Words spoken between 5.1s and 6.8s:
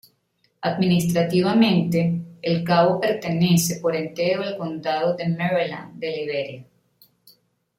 de Maryland de Liberia.